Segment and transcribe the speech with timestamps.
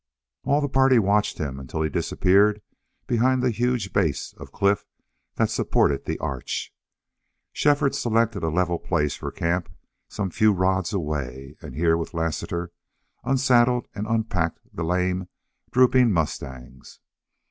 [0.45, 2.63] All the party watched him until he disappeared
[3.05, 4.87] behind the huge base of cliff
[5.35, 6.73] that supported the arch.
[7.53, 9.69] Shefford selected a level place for camp,
[10.09, 12.71] some few rods away, and here, with Lassiter,
[13.23, 15.27] unsaddled and unpacked the lame,
[15.69, 16.99] drooping mustangs.